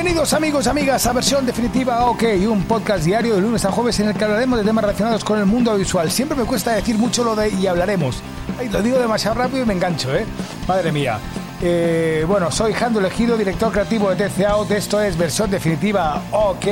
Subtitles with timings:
[0.00, 4.08] Bienvenidos amigos, amigas a versión definitiva OK, un podcast diario de lunes a jueves en
[4.08, 6.10] el que hablaremos de temas relacionados con el mundo visual.
[6.10, 8.22] Siempre me cuesta decir mucho lo de y hablaremos.
[8.58, 10.24] Ay, lo digo demasiado rápido y me engancho, ¿eh?
[10.66, 11.18] Madre mía.
[11.60, 14.70] Eh, bueno, soy Jando Elegido, director creativo de TC Out.
[14.70, 16.64] Esto es versión definitiva OK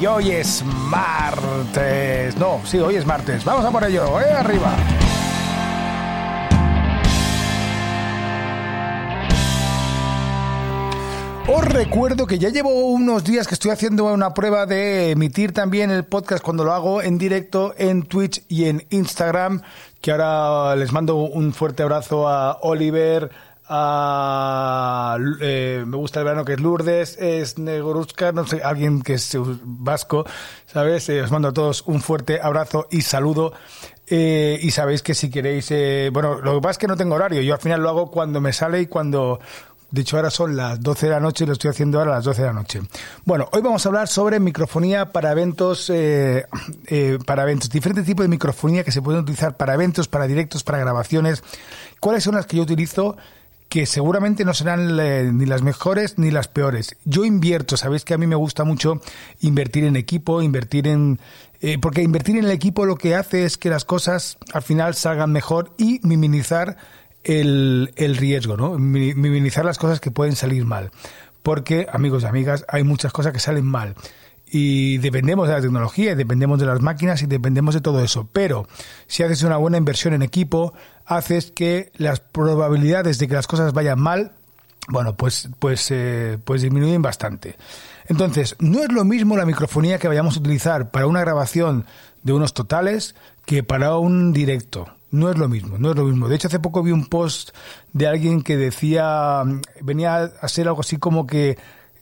[0.00, 2.36] y hoy es martes.
[2.36, 3.44] No, sí, hoy es martes.
[3.44, 4.30] Vamos a por ello, ¿eh?
[4.30, 4.76] Arriba.
[11.48, 15.92] Os recuerdo que ya llevo unos días que estoy haciendo una prueba de emitir también
[15.92, 19.62] el podcast cuando lo hago en directo en Twitch y en Instagram,
[20.00, 23.30] que ahora les mando un fuerte abrazo a Oliver,
[23.68, 29.14] a eh, me gusta el verano que es Lourdes, es Negoruska, no sé, alguien que
[29.14, 30.26] es vasco,
[30.66, 31.08] ¿sabes?
[31.10, 33.52] Eh, os mando a todos un fuerte abrazo y saludo.
[34.08, 35.68] Eh, y sabéis que si queréis,
[36.12, 38.40] bueno, lo que pasa es que no tengo horario, yo al final lo hago cuando
[38.40, 39.40] me sale y cuando,
[39.90, 42.14] de hecho, ahora son las 12 de la noche y lo estoy haciendo ahora a
[42.16, 42.80] las 12 de la noche.
[43.24, 46.46] Bueno, hoy vamos a hablar sobre microfonía para eventos, eh,
[46.88, 50.64] eh, para eventos, diferentes tipos de microfonía que se pueden utilizar para eventos, para directos,
[50.64, 51.44] para grabaciones.
[52.00, 53.16] ¿Cuáles son las que yo utilizo?
[53.68, 56.94] que seguramente no serán eh, ni las mejores ni las peores.
[57.04, 59.00] Yo invierto, sabéis que a mí me gusta mucho
[59.40, 61.18] invertir en equipo, invertir en...
[61.82, 65.32] porque invertir en el equipo lo que hace es que las cosas al final salgan
[65.32, 66.76] mejor y minimizar
[67.26, 68.78] el, el riesgo, ¿no?
[68.78, 70.90] Minimizar las cosas que pueden salir mal.
[71.42, 73.94] Porque, amigos y amigas, hay muchas cosas que salen mal.
[74.48, 78.28] Y dependemos de la tecnología, dependemos de las máquinas y dependemos de todo eso.
[78.32, 78.68] Pero
[79.08, 80.72] si haces una buena inversión en equipo,
[81.04, 84.32] haces que las probabilidades de que las cosas vayan mal,
[84.88, 87.56] bueno, pues, pues, eh, pues disminuyen bastante.
[88.06, 91.86] Entonces, no es lo mismo la microfonía que vayamos a utilizar para una grabación
[92.22, 94.95] de unos totales que para un directo.
[95.10, 96.28] No es lo mismo, no es lo mismo.
[96.28, 97.50] De hecho, hace poco vi un post
[97.92, 99.42] de alguien que decía,
[99.80, 101.56] venía a ser algo así como que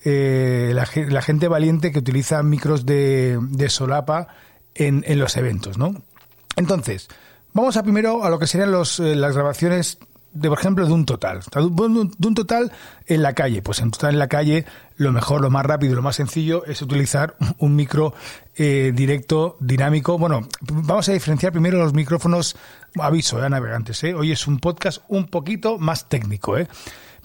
[0.04, 4.28] eh, la, gente valiente que utiliza micros de, solapa
[4.74, 5.94] en, en, los eventos, ¿no?
[6.56, 7.08] Entonces,
[7.52, 9.98] vamos a primero a lo que serían los, eh, las grabaciones
[10.34, 11.40] de, por ejemplo, de un total.
[11.52, 12.72] De un total
[13.06, 13.62] en la calle.
[13.62, 16.82] Pues en total en la calle, lo mejor, lo más rápido, lo más sencillo es
[16.82, 18.14] utilizar un micro
[18.56, 20.18] eh, directo, dinámico.
[20.18, 22.56] Bueno, vamos a diferenciar primero los micrófonos.
[22.98, 24.14] Aviso, eh, navegantes, eh.
[24.14, 26.68] Hoy es un podcast un poquito más técnico, eh.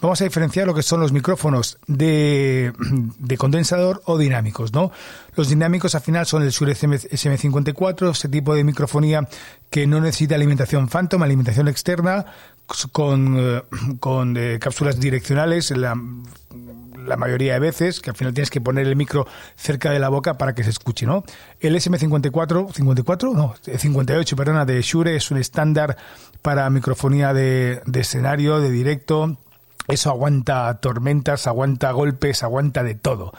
[0.01, 2.71] Vamos a diferenciar lo que son los micrófonos de,
[3.19, 4.93] de condensador o dinámicos, ¿no?
[5.35, 9.27] Los dinámicos al final son el Shure SM54, ese tipo de microfonía
[9.69, 12.27] que no necesita alimentación phantom, alimentación externa,
[12.91, 13.63] con, eh,
[13.99, 15.95] con eh, cápsulas direccionales, la,
[17.17, 19.25] mayoría de veces, que al final tienes que poner el micro
[19.55, 21.23] cerca de la boca para que se escuche, ¿no?
[21.59, 25.97] El SM54, 54, no, 58, perdona, de Shure es un estándar
[26.43, 29.37] para microfonía de, de escenario, de directo,
[29.87, 33.33] eso aguanta tormentas, aguanta golpes, aguanta de todo.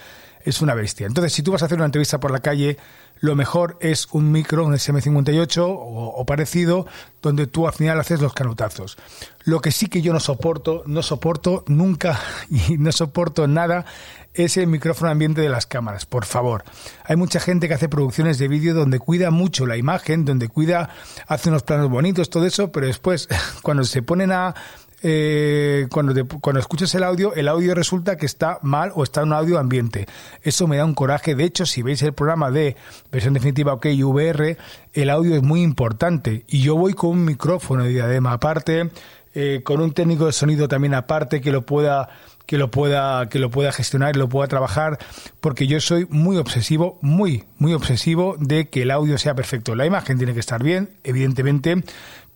[0.45, 1.07] Es una bestia.
[1.07, 2.79] Entonces, si tú vas a hacer una entrevista por la calle,
[3.21, 6.87] lo mejor es un micro, un SM58 o, parecido,
[7.21, 8.97] donde tú al final haces los canutazos.
[9.45, 12.19] Lo que sí que yo no soporto, no soporto nunca
[12.51, 13.85] y no soporto nada
[14.33, 16.65] es el micrófono ambiente de las cámaras, por favor.
[17.05, 20.91] Hay mucha gente que hace producciones de vídeo donde cuida mucho la imagen, donde cuida,
[21.27, 23.29] hace unos planos bonitos, todo eso, pero después,
[23.63, 24.55] cuando se ponen a,
[25.03, 29.29] eh, cuando, cuando escuchas el audio, el audio resulta que está mal o está en
[29.29, 30.07] un audio ambiente.
[30.43, 31.35] Eso me da un coraje.
[31.35, 32.77] De hecho, si veis el programa de
[33.11, 34.57] versión definitiva OK VR,
[34.93, 36.45] el audio es muy importante.
[36.49, 38.91] Y yo voy con un micrófono de diadema aparte,
[39.33, 42.09] eh, con un técnico de sonido también aparte que lo pueda
[42.47, 44.99] que lo pueda que lo pueda gestionar y lo pueda trabajar
[45.39, 49.87] porque yo soy muy obsesivo muy muy obsesivo de que el audio sea perfecto la
[49.87, 51.85] imagen tiene que estar bien evidentemente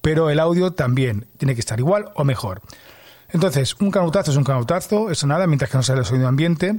[0.05, 2.61] pero el audio también tiene que estar igual o mejor.
[3.31, 6.79] Entonces, un canutazo es un canutazo, eso nada, mientras que no sale el sonido ambiente.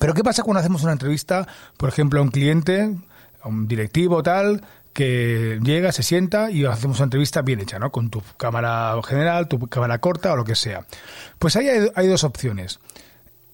[0.00, 1.46] Pero ¿qué pasa cuando hacemos una entrevista,
[1.76, 2.92] por ejemplo, a un cliente,
[3.40, 7.92] a un directivo tal, que llega, se sienta y hacemos una entrevista bien hecha, ¿no?
[7.92, 10.84] Con tu cámara general, tu cámara corta o lo que sea.
[11.38, 12.80] Pues ahí hay, dos opciones.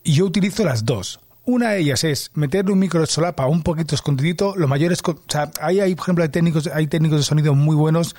[0.05, 1.20] Y yo utilizo las dos.
[1.44, 4.55] Una de ellas es meterle un micro de solapa un poquito escondidito.
[4.56, 7.55] Lo mayor es, o sea, ahí hay, por ejemplo, hay técnicos, hay técnicos de sonido
[7.55, 8.17] muy buenos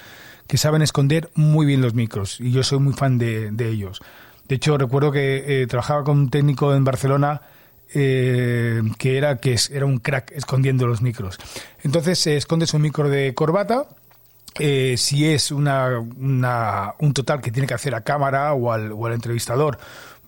[0.48, 4.02] que saben esconder muy bien los micros y yo soy muy fan de, ellos.
[4.48, 7.42] De hecho, recuerdo que eh, trabajaba con un técnico en Barcelona
[7.94, 11.38] eh, que era que era un crack escondiendo los micros.
[11.84, 13.88] Entonces, se esconde su micro de corbata.
[14.60, 19.08] Eh, si es una, un total que tiene que hacer a cámara o al, o
[19.08, 19.80] al entrevistador,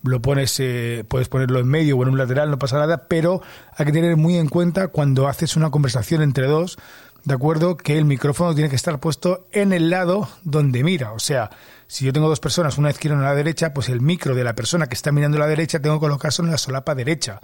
[0.02, 0.60] lo pones,
[1.08, 3.42] puedes ponerlo en medio o en un lateral, no pasa nada, pero
[3.76, 6.78] hay que tener muy en cuenta cuando haces una conversación entre dos,
[7.26, 11.10] de acuerdo que el micrófono tiene que estar puesto en el lado donde mira.
[11.10, 11.50] O sea,
[11.88, 14.54] si yo tengo dos personas, una izquierda y una derecha, pues el micro de la
[14.54, 17.40] persona que está mirando a la derecha tengo que colocarse en la solapa derecha.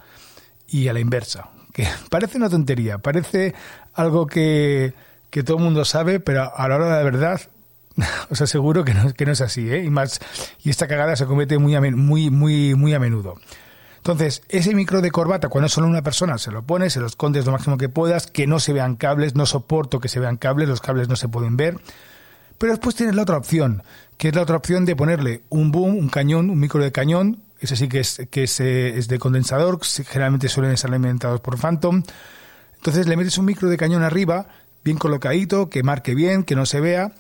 [0.69, 1.51] y a la inversa.
[1.73, 3.55] Que parece una tontería, parece
[3.93, 4.95] algo que,
[5.31, 7.41] que todo el mundo sabe, pero a la hora de la verdad
[8.31, 9.83] os aseguro que no, que no es así, ¿eh?
[9.83, 10.21] Y más,
[10.63, 13.35] y esta cagada se comete muy, muy, muy, muy a menudo.
[14.03, 17.07] Entonces, ese micro de corbata, cuando es solo una persona, se lo pones, se lo
[17.07, 20.39] escondes lo máximo que puedas, que no se vean cables, no soporto que se vean
[20.39, 21.79] cables, los cables no se pueden ver.
[22.59, 23.85] Pero después tienes la otra opción,
[24.19, 27.45] que es la otra opción de ponerle un boom, un cañón, un micro de cañón,
[27.61, 32.03] ese sí que es, que es, eh, de condensador, generalmente suelen estar alimentados por Phantom.
[32.75, 34.49] Entonces le metes un micro de cañón arriba,
[34.83, 37.13] bien colocadito, que marque bien, que no se vea.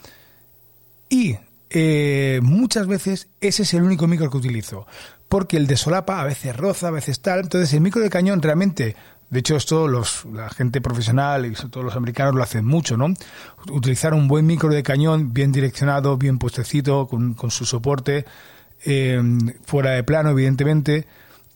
[1.08, 1.37] Y
[1.70, 4.87] eh, muchas veces ese es el único micro que utilizo,
[5.32, 7.40] porque el de solapa a veces roza, a veces tal.
[7.40, 8.94] Entonces el micro de cañón realmente,
[9.31, 12.99] de hecho esto los, la gente profesional y sobre todo los americanos lo hacen mucho,
[12.99, 13.06] ¿no?
[13.70, 18.26] Utilizar un buen micro de cañón bien direccionado, bien puestecito, con, con su soporte,
[18.84, 19.23] eh,
[19.64, 21.06] fuera de plano evidentemente,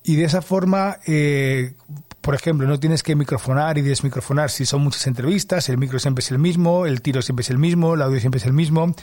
[0.05, 1.75] y de esa forma eh,
[2.23, 6.23] por ejemplo, no tienes que microfonar y desmicrofonar si son muchas entrevistas, el micro siempre
[6.23, 8.95] es el mismo, el tiro siempre es el mismo, el audio siempre es el mismo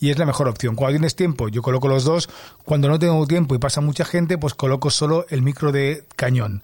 [0.00, 0.74] y es la mejor opción.
[0.74, 2.28] Cuando tienes tiempo, yo coloco los dos.
[2.64, 6.62] Cuando no tengo tiempo y pasa mucha gente, pues coloco solo el micro de cañón.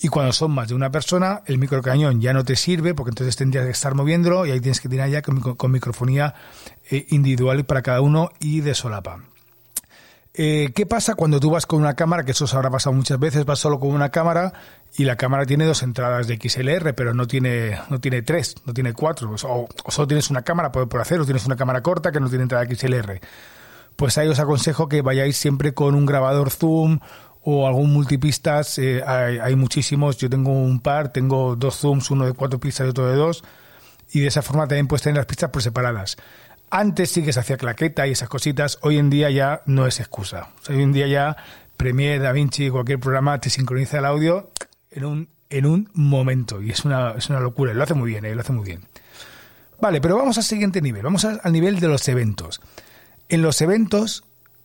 [0.00, 3.10] Y cuando son más de una persona, el micro cañón ya no te sirve porque
[3.10, 6.34] entonces tendrías que estar moviéndolo y ahí tienes que tener ya con, microfonía
[6.90, 9.20] eh, individual para cada uno y de solapa.
[10.36, 12.24] Eh, ¿Qué pasa cuando tú vas con una cámara?
[12.24, 14.52] Que eso se habrá pasado muchas veces, vas solo con una cámara
[14.96, 18.74] y la cámara tiene dos entradas de XLR, pero no tiene, no tiene tres, no
[18.74, 19.32] tiene cuatro.
[19.44, 22.28] O, solo tienes una cámara por, por hacer, o tienes una cámara corta que no
[22.28, 23.20] tiene entrada XLR.
[23.94, 26.98] Pues ahí os aconsejo que vayáis siempre con un grabador zoom
[27.42, 28.76] o algún multipistas.
[28.80, 32.88] Eh, hay, hay, muchísimos, yo tengo un par, tengo dos zooms, uno de cuatro pistas
[32.88, 33.44] y otro de dos.
[34.10, 36.16] Y de esa forma también puedes tener las pistas por separadas.
[36.76, 40.00] Antes sí que se hacía claqueta y esas cositas, hoy en día ya no es
[40.00, 40.48] excusa.
[40.68, 41.36] hoy en día ya
[41.76, 44.50] Premiere, DaVinci, cualquier programa te sincroniza el audio
[44.90, 47.72] en un, en un momento y es una, es una locura.
[47.74, 48.34] Lo hace muy bien, ¿eh?
[48.34, 48.80] lo hace muy bien.
[49.80, 52.60] Vale, pero vamos al siguiente nivel, vamos al nivel de los eventos.
[53.28, 54.24] En los eventos,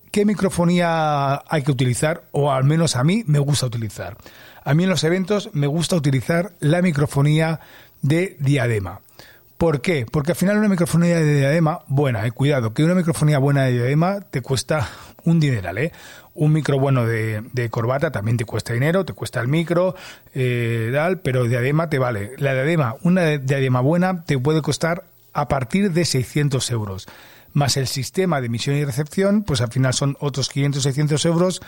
[0.10, 2.24] ¿qué microfonía hay que utilizar?
[2.32, 4.18] O al menos a mí me gusta utilizar.
[4.64, 7.60] A mí en los eventos me gusta utilizar la microfonía
[8.02, 9.02] de diadema.
[9.60, 10.06] ¿Por qué?
[10.10, 13.74] Porque al final una microfonía de diadema buena, eh, cuidado, que una microfonía buena de
[13.74, 14.88] diadema te cuesta
[15.26, 15.92] un dineral, ¿eh?
[16.34, 19.96] Un micro bueno de, corbata también te cuesta dinero, te cuesta el micro,
[20.34, 22.32] eh, tal, pero diadema te vale.
[22.38, 25.04] La diadema, una diadema buena te puede costar
[25.34, 27.08] a partir de 600 euros.
[27.52, 31.62] Más el sistema de emisión y recepción, pues al final son otros 500, 600 euros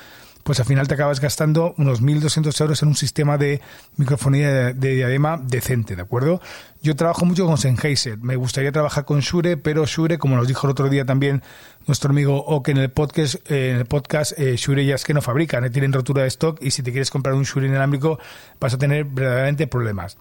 [0.43, 3.61] pues al final te acabas gastando unos 1.200 euros en un sistema de
[3.97, 6.41] microfonía de, diadema decente, ¿de acuerdo?
[6.81, 10.67] Yo trabajo mucho con Sennheiser, me gustaría trabajar con Shure, pero Shure, como nos dijo
[10.67, 11.43] el otro día también
[11.88, 15.13] nuestro amigo Oke en el podcast, eh, en el podcast eh, Shure ya es que
[15.13, 18.19] no fabrican, eh, tienen rotura de stock y si te quieres comprar un Shure inalámbrico
[18.59, 20.17] vas a tener verdaderamente problemas.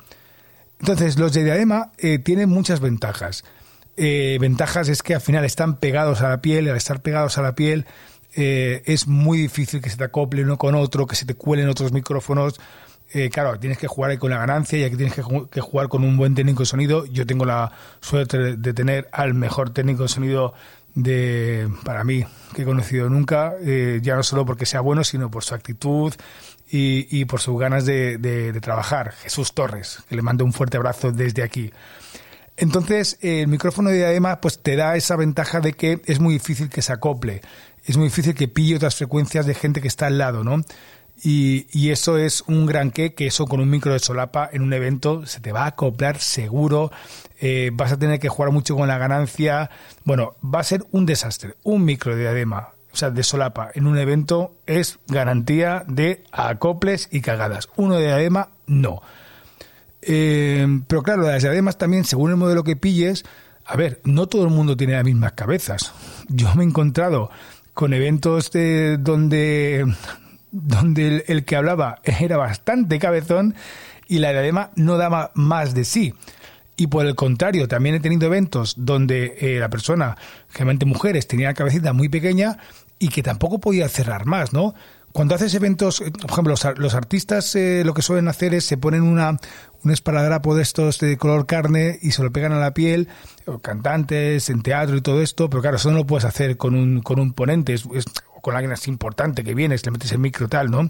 [0.80, 1.92] Entonces, los de diadema
[2.24, 3.44] tienen muchas ventajas.
[3.98, 7.54] ventajas es que al final están pegados a la piel, al estar pegados a la
[7.54, 7.84] piel,
[8.34, 11.68] eh, es muy difícil que se te acople uno con otro, que se te cuelen
[11.68, 12.60] otros micrófonos.
[13.12, 16.04] Eh, claro, tienes que jugar ahí con la ganancia y aquí tienes que, jugar con
[16.04, 17.06] un buen técnico de sonido.
[17.06, 20.54] Yo tengo la suerte de tener al mejor técnico de sonido
[20.94, 22.24] de para mí
[22.54, 26.12] que he conocido nunca, eh, ya no solo porque sea bueno, sino por su actitud
[26.72, 29.12] y, por sus ganas de, de, trabajar.
[29.12, 31.72] Jesús Torres, que le mando un fuerte abrazo desde aquí.
[32.60, 36.68] Entonces, el micrófono de diadema pues te da esa ventaja de que es muy difícil
[36.68, 37.42] que se acople
[37.86, 40.62] es muy difícil que pille otras frecuencias de gente que está al lado, ¿no?
[41.22, 44.72] Y, eso es un gran qué, que eso con un micro de solapa en un
[44.72, 46.90] evento se te va a acoplar seguro,
[47.40, 49.70] eh, vas a tener que jugar mucho con la ganancia,
[50.04, 51.56] bueno, va a ser un desastre.
[51.62, 57.08] Un micro de diadema, o sea, de solapa en un evento es garantía de acoples
[57.10, 57.68] y cagadas.
[57.76, 59.02] Uno de diadema, no.
[60.02, 63.24] Eh, pero claro, diademas también, según el modelo que pilles,
[63.64, 65.92] a ver, no todo el mundo tiene las mismas cabezas.
[66.28, 67.30] Yo me he encontrado
[67.74, 69.86] con eventos de, donde,
[70.50, 73.54] donde el, que hablaba era bastante cabezón
[74.08, 76.14] y la diadema no daba más de sí.
[76.76, 80.16] Y por el contrario, también he tenido eventos donde eh, la persona,
[80.48, 82.56] generalmente mujeres, tenía la cabecita muy pequeña
[82.98, 84.74] y que tampoco podía cerrar más, ¿no?
[85.12, 88.76] Cuando haces eventos, eh, por ejemplo, los, artistas eh, lo que suelen hacer es se
[88.76, 89.38] ponen una,
[89.82, 93.08] un esparadrapo de estos de color carne y se lo pegan a la piel,
[93.62, 97.00] cantantes, en teatro y todo esto, pero claro, eso no lo puedes hacer con un,
[97.00, 100.48] con un ponente, es, o con alguien así importante que vienes, le metes el micro
[100.48, 100.88] tal, ¿no?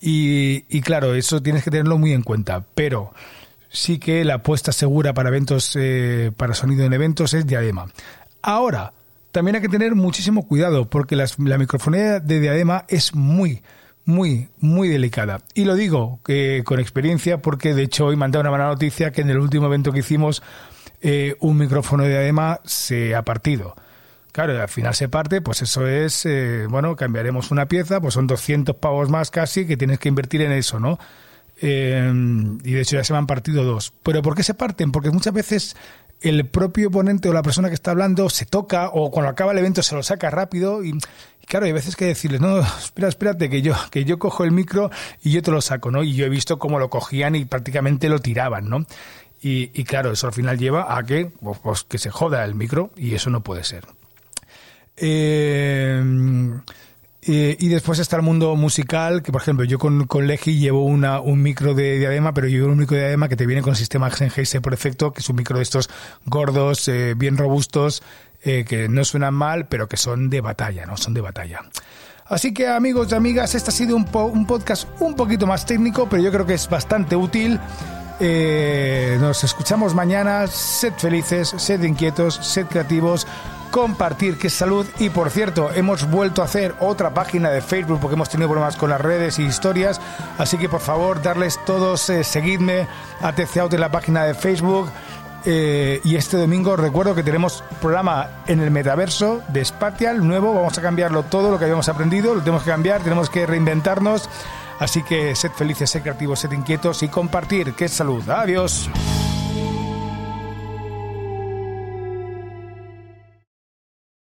[0.00, 3.12] Y, y claro, eso tienes que tenerlo muy en cuenta, pero
[3.70, 7.86] sí que la apuesta segura para eventos, eh, para sonido en eventos es diadema.
[8.42, 8.92] Ahora,
[9.36, 13.62] también hay que tener muchísimo cuidado porque la microfonía de diadema es muy,
[14.06, 15.40] muy, muy delicada.
[15.52, 19.20] Y lo digo que con experiencia porque de hecho hoy mandé una mala noticia que
[19.20, 20.42] en el último evento que hicimos
[21.02, 23.76] eh, un micrófono de diadema se ha partido.
[24.32, 28.26] Claro, al final se parte, pues eso es, eh, bueno, cambiaremos una pieza, pues son
[28.26, 30.98] 200 pavos más casi que tienes que invertir en eso, ¿no?
[31.60, 32.10] Eh,
[32.64, 33.92] y de hecho ya se me han partido dos.
[34.02, 34.92] ¿Pero por qué se parten?
[34.92, 35.76] Porque muchas veces
[36.20, 39.58] el propio ponente o la persona que está hablando se toca o cuando acaba el
[39.58, 40.98] evento se lo saca rápido y,
[41.46, 44.90] claro, hay veces que decirles, no, espera, espérate, que yo, que yo cojo el micro
[45.22, 46.02] y yo te lo saco, ¿no?
[46.02, 48.86] Y yo he visto cómo lo cogían y prácticamente lo tiraban, ¿no?
[49.40, 52.54] Y, y claro, eso al final lleva a que, pues, pues que se joda el
[52.54, 53.84] micro y eso no puede ser.
[54.96, 56.02] Eh,
[57.28, 61.20] y después está el mundo musical, que por ejemplo yo con, con Legi llevo una,
[61.20, 64.10] un micro de diadema, pero llevo un micro de diadema que te viene con sistema
[64.10, 65.90] Sennheiser por efecto, que es un micro de estos
[66.24, 68.02] gordos, eh, bien robustos,
[68.42, 70.96] eh, que no suenan mal, pero que son de batalla, ¿no?
[70.96, 71.62] Son de batalla.
[72.26, 76.08] Así que amigos y amigas, este ha sido un, un podcast un poquito más técnico,
[76.08, 77.58] pero yo creo que es bastante útil.
[78.18, 80.46] Eh, nos escuchamos mañana.
[80.46, 83.26] Sed felices, sed inquietos, sed creativos
[83.76, 84.86] compartir, que es salud.
[84.98, 88.74] Y por cierto, hemos vuelto a hacer otra página de Facebook porque hemos tenido problemas
[88.74, 90.00] con las redes y historias.
[90.38, 92.88] Así que por favor, darles todos, eh, seguidme
[93.20, 94.90] a Out en la página de Facebook.
[95.44, 100.54] Eh, y este domingo recuerdo que tenemos programa en el metaverso de Spatial nuevo.
[100.54, 102.34] Vamos a cambiarlo todo lo que habíamos aprendido.
[102.34, 104.30] Lo tenemos que cambiar, tenemos que reinventarnos.
[104.78, 108.26] Así que sed felices, sed creativos, sed inquietos y compartir, que salud.
[108.26, 108.88] Adiós.